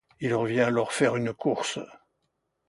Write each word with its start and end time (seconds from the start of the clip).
Il 0.19 0.33
revient 0.33 0.61
alors 0.61 0.93
faire 0.93 1.15
une 1.15 1.31
course. 1.31 1.77